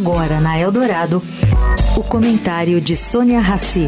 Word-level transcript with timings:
Agora 0.00 0.40
na 0.40 0.58
Eldorado, 0.58 1.22
o 1.94 2.02
comentário 2.02 2.80
de 2.80 2.96
Sônia 2.96 3.38
Rassi. 3.38 3.86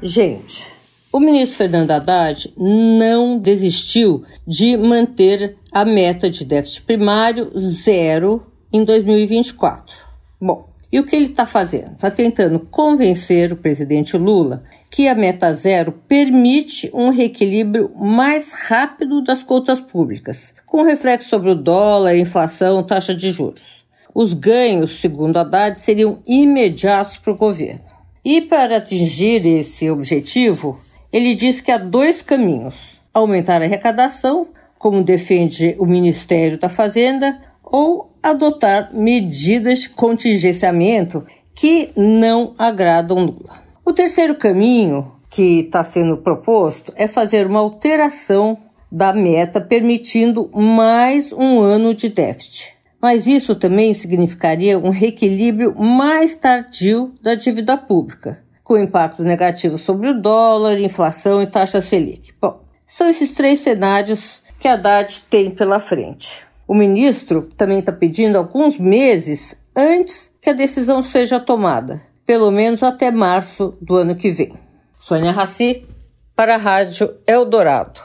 Gente, 0.00 0.72
o 1.12 1.20
ministro 1.20 1.58
Fernando 1.58 1.90
Haddad 1.90 2.54
não 2.56 3.38
desistiu 3.38 4.24
de 4.48 4.78
manter 4.78 5.58
a 5.70 5.84
meta 5.84 6.30
de 6.30 6.42
déficit 6.46 6.80
primário 6.80 7.52
zero 7.58 8.46
em 8.72 8.82
2024. 8.82 9.94
Bom, 10.40 10.71
e 10.92 11.00
o 11.00 11.04
que 11.04 11.16
ele 11.16 11.26
está 11.26 11.46
fazendo? 11.46 11.92
Está 11.92 12.10
tentando 12.10 12.60
convencer 12.60 13.50
o 13.50 13.56
presidente 13.56 14.18
Lula 14.18 14.62
que 14.90 15.08
a 15.08 15.14
meta 15.14 15.54
zero 15.54 15.92
permite 16.06 16.90
um 16.92 17.08
reequilíbrio 17.08 17.90
mais 17.96 18.52
rápido 18.68 19.24
das 19.24 19.42
contas 19.42 19.80
públicas, 19.80 20.52
com 20.66 20.82
reflexo 20.82 21.30
sobre 21.30 21.50
o 21.50 21.54
dólar, 21.54 22.14
inflação, 22.14 22.82
taxa 22.82 23.14
de 23.14 23.32
juros. 23.32 23.86
Os 24.14 24.34
ganhos, 24.34 25.00
segundo 25.00 25.38
Haddad, 25.38 25.80
seriam 25.80 26.18
imediatos 26.26 27.16
para 27.16 27.32
o 27.32 27.36
governo. 27.36 27.80
E 28.22 28.42
para 28.42 28.76
atingir 28.76 29.46
esse 29.46 29.88
objetivo, 29.88 30.78
ele 31.10 31.34
diz 31.34 31.62
que 31.62 31.72
há 31.72 31.78
dois 31.78 32.20
caminhos: 32.20 33.00
aumentar 33.14 33.62
a 33.62 33.64
arrecadação, 33.64 34.48
como 34.78 35.02
defende 35.02 35.74
o 35.78 35.86
Ministério 35.86 36.58
da 36.58 36.68
Fazenda, 36.68 37.40
ou 37.72 38.12
adotar 38.22 38.94
medidas 38.94 39.80
de 39.80 39.88
contingenciamento 39.88 41.24
que 41.54 41.90
não 41.96 42.54
agradam 42.58 43.24
Lula. 43.24 43.62
O 43.84 43.92
terceiro 43.92 44.34
caminho 44.34 45.12
que 45.30 45.60
está 45.60 45.82
sendo 45.82 46.18
proposto 46.18 46.92
é 46.94 47.08
fazer 47.08 47.46
uma 47.46 47.60
alteração 47.60 48.58
da 48.90 49.14
meta, 49.14 49.58
permitindo 49.58 50.50
mais 50.54 51.32
um 51.32 51.58
ano 51.60 51.94
de 51.94 52.10
déficit. 52.10 52.76
Mas 53.00 53.26
isso 53.26 53.56
também 53.56 53.94
significaria 53.94 54.78
um 54.78 54.90
reequilíbrio 54.90 55.74
mais 55.74 56.36
tardio 56.36 57.12
da 57.22 57.34
dívida 57.34 57.76
pública, 57.76 58.42
com 58.62 58.76
impactos 58.76 59.24
negativos 59.24 59.80
sobre 59.80 60.10
o 60.10 60.20
dólar, 60.20 60.78
inflação 60.78 61.42
e 61.42 61.46
taxa 61.46 61.80
Selic. 61.80 62.32
Bom, 62.40 62.60
são 62.86 63.08
esses 63.08 63.30
três 63.30 63.60
cenários 63.60 64.42
que 64.60 64.68
a 64.68 64.74
Haddad 64.74 65.22
tem 65.30 65.50
pela 65.50 65.80
frente. 65.80 66.51
O 66.72 66.74
ministro 66.74 67.50
também 67.54 67.80
está 67.80 67.92
pedindo 67.92 68.38
alguns 68.38 68.78
meses 68.78 69.54
antes 69.76 70.32
que 70.40 70.48
a 70.48 70.54
decisão 70.54 71.02
seja 71.02 71.38
tomada, 71.38 72.00
pelo 72.24 72.50
menos 72.50 72.82
até 72.82 73.10
março 73.10 73.76
do 73.78 73.94
ano 73.94 74.16
que 74.16 74.30
vem. 74.30 74.54
Sônia 74.98 75.32
Raci, 75.32 75.86
para 76.34 76.54
a 76.54 76.56
Rádio 76.56 77.14
Eldorado. 77.26 78.00